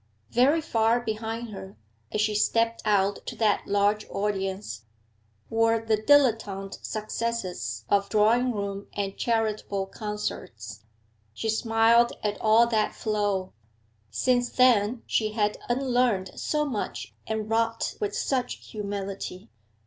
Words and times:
Very 0.31 0.61
far 0.61 0.99
behind 0.99 1.49
her, 1.49 1.77
as 2.11 2.21
she 2.21 2.33
stepped 2.33 2.81
out 2.85 3.23
to 3.27 3.35
that 3.35 3.67
large 3.67 4.09
audience, 4.09 4.81
were 5.47 5.77
the 5.85 5.95
dilettante 5.95 6.83
successes 6.83 7.85
of 7.87 8.09
drawing 8.09 8.51
room 8.51 8.87
and 8.93 9.15
charitable 9.15 9.85
concerts; 9.85 10.81
she 11.35 11.49
smiled 11.51 12.13
at 12.23 12.41
all 12.41 12.65
that 12.65 12.95
flow; 12.95 13.53
since 14.09 14.49
then 14.49 15.03
she 15.05 15.33
had 15.33 15.59
unlearnt 15.69 16.31
so 16.39 16.65
much 16.65 17.13
and 17.27 17.47
wrought 17.51 17.93
with 17.99 18.15
such 18.15 18.55
humility. 18.71 19.51